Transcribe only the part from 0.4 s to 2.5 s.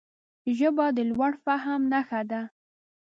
ژبه د لوړ فهم نښه ده